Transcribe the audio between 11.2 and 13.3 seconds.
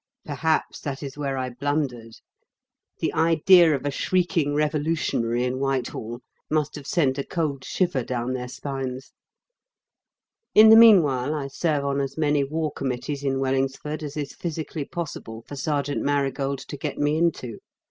I serve on as many War Committees